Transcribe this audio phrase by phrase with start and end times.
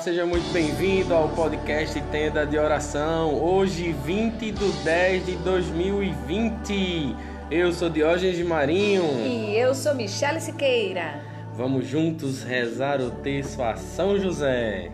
[0.00, 3.34] Seja muito bem-vindo ao podcast Tenda de Oração.
[3.34, 7.14] Hoje, 20 de 10 de 2020.
[7.50, 9.02] Eu sou Diógenes Marinho.
[9.26, 11.22] E eu sou Michele Siqueira.
[11.52, 14.90] Vamos juntos rezar o texto a São José.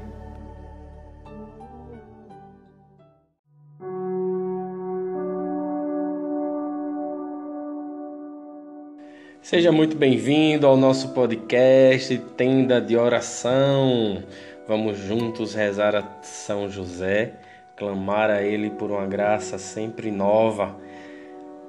[9.41, 14.25] Seja muito bem-vindo ao nosso podcast Tenda de Oração.
[14.69, 17.35] Vamos juntos rezar a São José,
[17.77, 20.75] clamar a Ele por uma graça sempre nova,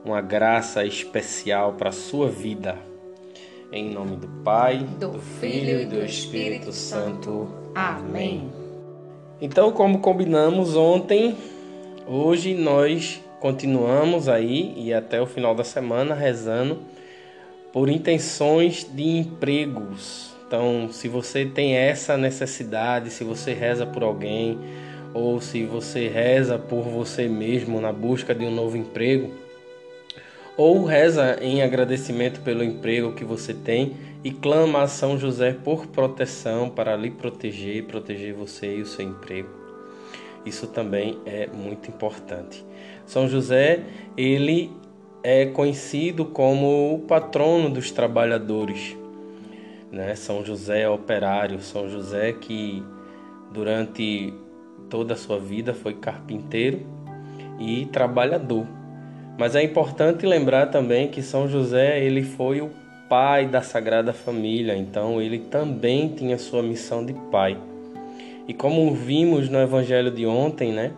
[0.03, 2.75] uma graça especial para a sua vida.
[3.71, 7.47] Em nome do Pai, do, do Filho e do Espírito Santo.
[7.75, 8.51] Amém.
[9.39, 11.37] Então, como combinamos ontem,
[12.07, 16.79] hoje nós continuamos aí e até o final da semana rezando
[17.71, 20.36] por intenções de empregos.
[20.47, 24.57] Então, se você tem essa necessidade, se você reza por alguém
[25.13, 29.31] ou se você reza por você mesmo na busca de um novo emprego,
[30.55, 35.87] ou reza em agradecimento pelo emprego que você tem e clama a São José por
[35.87, 39.49] proteção para lhe proteger, proteger você e o seu emprego.
[40.45, 42.65] Isso também é muito importante.
[43.05, 43.81] São José,
[44.15, 44.71] ele
[45.21, 48.95] é conhecido como o patrono dos trabalhadores.
[49.91, 50.15] Né?
[50.15, 52.83] São José é operário, São José que
[53.51, 54.33] durante
[54.89, 56.85] toda a sua vida foi carpinteiro
[57.59, 58.65] e trabalhador.
[59.37, 62.71] Mas é importante lembrar também que São José ele foi o
[63.07, 67.57] pai da Sagrada Família, então ele também tinha sua missão de pai.
[68.47, 70.91] E como vimos no evangelho de ontem, né,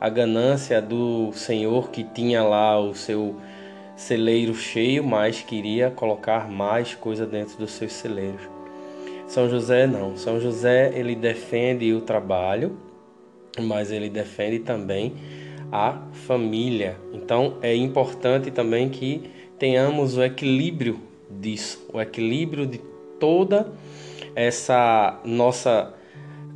[0.00, 3.36] a ganância do Senhor que tinha lá o seu
[4.00, 8.40] celeiro cheio, mas queria colocar mais coisa dentro dos seus celeiros.
[9.26, 10.16] São José não.
[10.16, 12.78] São José ele defende o trabalho,
[13.60, 15.12] mas ele defende também
[15.70, 16.96] a família.
[17.12, 20.98] Então é importante também que tenhamos o equilíbrio
[21.30, 22.78] disso, o equilíbrio de
[23.20, 23.70] toda
[24.34, 25.92] essa nossa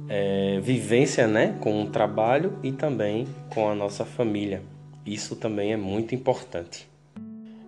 [0.09, 4.62] é, vivência, né, com o trabalho e também com a nossa família.
[5.05, 6.94] Isso também é muito importante.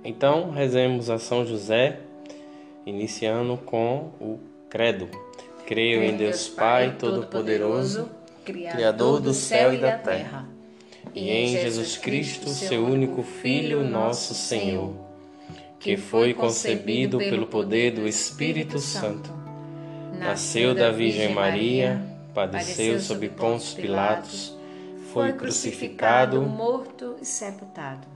[0.08, 1.98] Então, rezemos a São José,
[2.86, 4.38] iniciando com o
[4.70, 5.08] Credo.
[5.66, 8.08] Creio em Deus Pai Todo-Poderoso,
[8.44, 10.46] Criador do céu e da terra,
[11.12, 14.94] e em Jesus Cristo, seu único Filho, nosso Senhor,
[15.80, 19.34] que foi concebido pelo poder do Espírito Santo.
[20.20, 22.00] Nasceu da Virgem Maria,
[22.32, 24.56] padeceu sob Pôncio Pilatos,
[25.12, 28.15] foi crucificado, morto e sepultado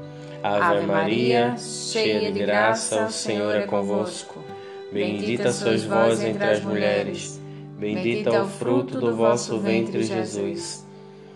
[0.43, 4.43] Ave Maria, cheia de graça, o Senhor é convosco.
[4.91, 7.39] Bendita sois vós entre as mulheres,
[7.77, 10.85] bendito é o fruto do vosso ventre, Jesus.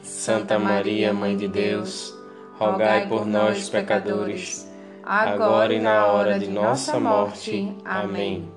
[0.01, 2.17] Santa Maria, Mãe de Deus,
[2.57, 4.67] rogai por nós, pecadores,
[5.03, 7.75] agora e na hora de nossa morte.
[7.85, 8.49] Amém.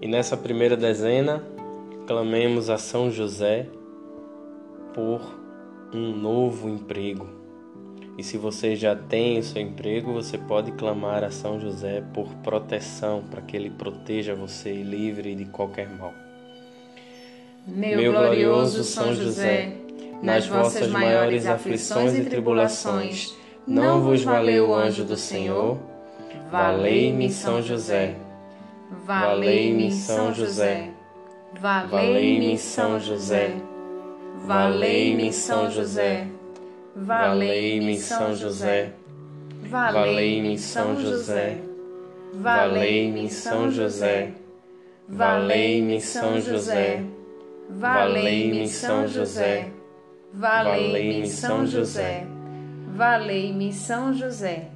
[0.00, 1.42] E nessa primeira dezena,
[2.06, 3.66] clamemos a São José
[4.92, 5.20] por
[5.92, 7.43] um novo emprego
[8.16, 12.28] e se você já tem o seu emprego, você pode clamar a São José por
[12.36, 16.12] proteção, para que ele proteja você livre de qualquer mal.
[17.66, 19.72] Meu, Meu glorioso São José,
[20.22, 23.34] nas vossas maiores aflições e tribulações,
[23.66, 25.78] não vos valeu o anjo do Senhor?
[26.50, 28.14] Valei-me, São José.
[29.04, 30.90] Valei-me, São José.
[31.60, 33.56] Valei-me, São José.
[34.46, 36.28] Valei-me, São José.
[36.96, 38.92] Valei-me, São José.
[39.68, 41.58] Valei-me, São José.
[42.34, 44.32] Valei-me, São José.
[45.08, 47.02] Valei-me, São José.
[47.68, 49.70] Valei-me, São José.
[50.32, 52.26] Valei-me, São José.
[52.86, 54.68] Valei-me, São José.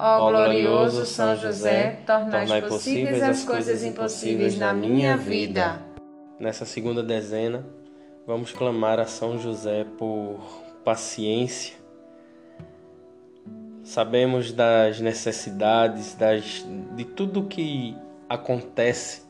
[0.00, 5.82] Ó glorioso São José, tornai possíveis as coisas impossíveis na minha vida.
[6.38, 7.66] Nessa segunda dezena,
[8.24, 10.38] vamos clamar a São José por
[10.84, 11.76] paciência.
[13.82, 17.96] Sabemos das necessidades, das, de tudo que
[18.28, 19.22] acontece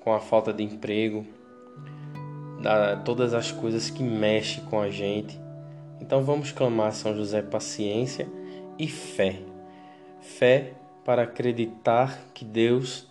[0.00, 1.26] com a falta de emprego,
[2.62, 5.38] da, todas as coisas que mexem com a gente.
[6.00, 8.28] Então vamos clamar a São José paciência
[8.78, 9.40] e fé.
[10.20, 10.72] Fé
[11.04, 13.06] para acreditar que Deus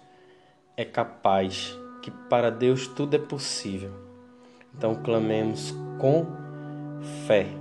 [0.76, 3.92] é capaz, que para Deus tudo é possível.
[4.76, 6.26] Então clamemos com
[7.28, 7.61] fé.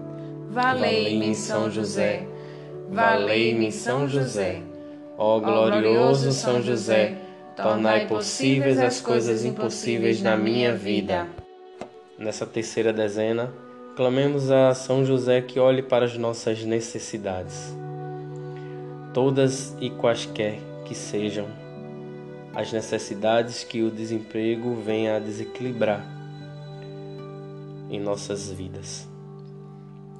[0.51, 2.27] valei-me São José,
[2.89, 4.61] valei-me São José.
[5.17, 7.15] Ó glorioso São José,
[7.55, 11.27] tornai possíveis as coisas impossíveis na minha vida.
[12.17, 13.49] Nessa terceira dezena,
[13.95, 17.73] clamemos a São José que olhe para as nossas necessidades,
[19.13, 21.47] todas e quaisquer que sejam
[22.53, 26.05] as necessidades que o desemprego venha a desequilibrar
[27.89, 29.10] em nossas vidas.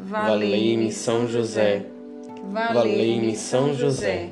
[0.00, 1.86] valei-me São José,
[2.50, 4.30] valei-me São José.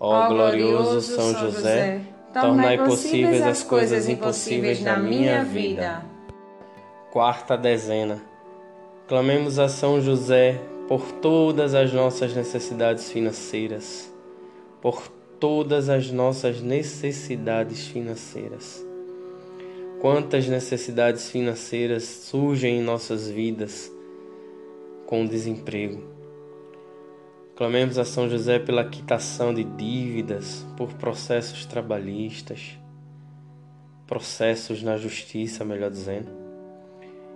[0.00, 2.00] Ó glorioso São José,
[2.32, 6.04] tornai possíveis as coisas impossíveis na minha vida.
[7.12, 8.20] Quarta dezena.
[9.06, 14.12] Clamemos a São José por todas as nossas necessidades financeiras,
[14.82, 15.08] por
[15.38, 18.84] todas as nossas necessidades financeiras.
[20.00, 23.90] Quantas necessidades financeiras surgem em nossas vidas
[25.06, 26.02] com o desemprego?
[27.56, 32.78] Clamemos a São José pela quitação de dívidas, por processos trabalhistas,
[34.06, 36.44] processos na justiça, melhor dizendo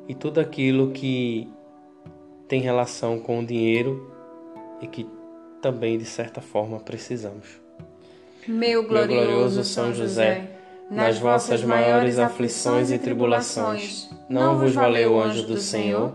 [0.09, 1.47] e tudo aquilo que
[2.49, 4.11] tem relação com o dinheiro
[4.81, 5.07] e que
[5.61, 7.61] também de certa forma precisamos.
[8.47, 10.51] Meu glorioso, Meu glorioso São José,
[10.91, 16.15] nas vossas maiores aflições e tribulações, não vos valeu o anjo do Senhor?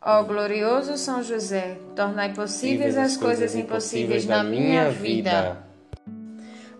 [0.00, 5.58] Ó glorioso São José, tornai possíveis as coisas impossíveis na minha vida.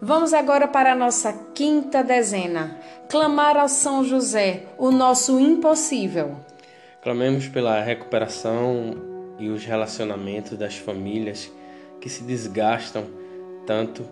[0.00, 2.78] Vamos agora para a nossa quinta dezena.
[3.10, 6.36] Clamar ao São José, o nosso impossível.
[7.02, 8.94] Clamemos pela recuperação
[9.36, 11.50] e os relacionamentos das famílias
[12.00, 13.04] que se desgastam
[13.66, 14.04] tanto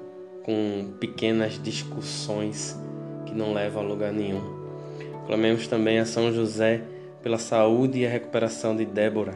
[0.43, 2.77] com pequenas discussões
[3.25, 4.43] que não levam a lugar nenhum.
[5.27, 6.83] Clamemos também a São José
[7.27, 9.35] pela saúde e a recuperação de Débora.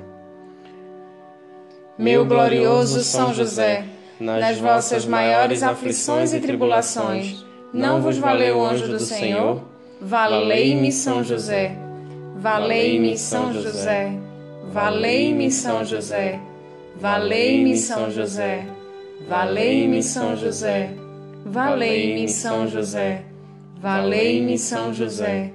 [1.99, 3.85] Meu glorioso São José,
[4.21, 7.45] nas vossas maiores aflições e tribulações,
[7.75, 9.63] não vos valeu o anjo do Senhor?
[10.01, 11.77] Valei-me São José.
[12.37, 14.13] Valei-me São José.
[14.73, 16.39] Valei-me São José.
[16.97, 18.67] Valei-me São José,
[19.27, 20.91] valei-me São José,
[21.45, 23.25] Valei-me São José.
[23.83, 25.55] Valei-me São José.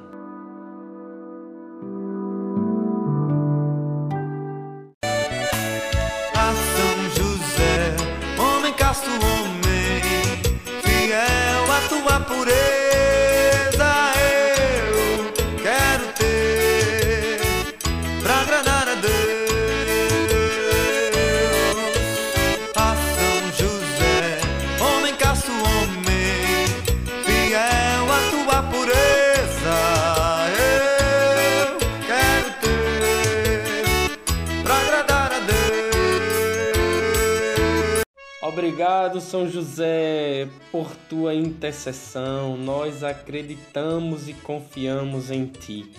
[38.71, 42.55] Obrigado, São José, por tua intercessão.
[42.55, 45.91] Nós acreditamos e confiamos em ti.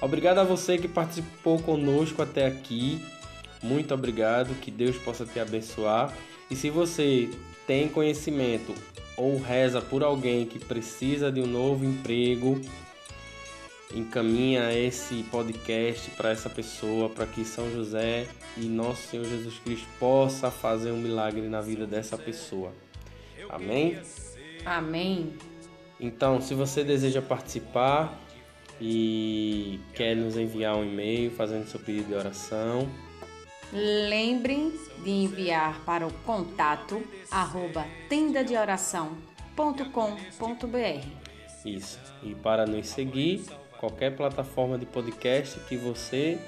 [0.00, 3.04] Obrigado a você que participou conosco até aqui.
[3.60, 4.54] Muito obrigado.
[4.60, 6.16] Que Deus possa te abençoar.
[6.48, 7.28] E se você
[7.66, 8.76] tem conhecimento
[9.16, 12.60] ou reza por alguém que precisa de um novo emprego,
[13.94, 19.88] encaminha esse podcast para essa pessoa, para que São José e nosso Senhor Jesus Cristo
[19.98, 22.72] possa fazer um milagre na vida dessa pessoa.
[23.48, 23.98] Amém?
[24.64, 25.34] Amém.
[25.98, 28.18] Então, se você deseja participar
[28.80, 32.88] e quer nos enviar um e-mail fazendo seu pedido de oração,
[33.72, 41.06] lembrem de enviar para o contato arroba tendadeoração.com.br.
[41.64, 41.98] Isso.
[42.22, 43.44] E para nos seguir,
[43.80, 46.38] qualquer plataforma de podcast que você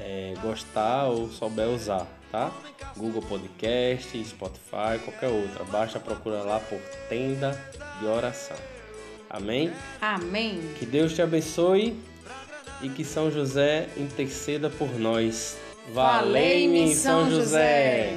[0.00, 2.50] é, gostar ou souber usar, tá?
[2.96, 5.64] Google Podcast, Spotify, qualquer outra.
[5.64, 6.78] Basta procurar lá por
[7.10, 7.52] Tenda
[8.00, 8.56] de Oração.
[9.28, 9.70] Amém?
[10.00, 10.58] Amém.
[10.78, 11.94] Que Deus te abençoe
[12.80, 15.58] e que São José interceda por nós.
[15.92, 18.16] Valei-me, São José.